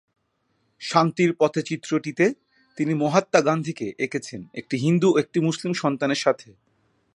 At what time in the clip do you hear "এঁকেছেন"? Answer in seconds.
3.99-4.41